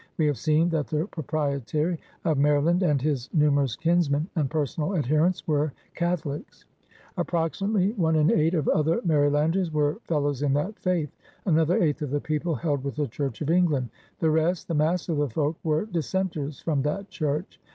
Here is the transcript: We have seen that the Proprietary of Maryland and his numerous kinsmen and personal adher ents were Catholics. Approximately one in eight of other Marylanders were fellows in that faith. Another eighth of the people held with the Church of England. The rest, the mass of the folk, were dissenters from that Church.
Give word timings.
We 0.17 0.25
have 0.25 0.39
seen 0.39 0.69
that 0.69 0.87
the 0.87 1.05
Proprietary 1.05 1.99
of 2.25 2.39
Maryland 2.39 2.81
and 2.81 2.99
his 2.99 3.29
numerous 3.33 3.75
kinsmen 3.75 4.27
and 4.35 4.49
personal 4.49 4.89
adher 4.95 5.27
ents 5.27 5.47
were 5.47 5.73
Catholics. 5.93 6.65
Approximately 7.17 7.91
one 7.91 8.15
in 8.15 8.31
eight 8.31 8.55
of 8.55 8.67
other 8.69 8.99
Marylanders 9.05 9.71
were 9.71 9.99
fellows 10.05 10.41
in 10.41 10.53
that 10.53 10.79
faith. 10.79 11.15
Another 11.45 11.77
eighth 11.77 12.01
of 12.01 12.09
the 12.09 12.19
people 12.19 12.55
held 12.55 12.83
with 12.83 12.95
the 12.95 13.07
Church 13.09 13.41
of 13.41 13.51
England. 13.51 13.89
The 14.17 14.31
rest, 14.31 14.67
the 14.67 14.73
mass 14.73 15.07
of 15.07 15.17
the 15.17 15.29
folk, 15.29 15.55
were 15.63 15.85
dissenters 15.85 16.59
from 16.61 16.81
that 16.81 17.09
Church. 17.11 17.59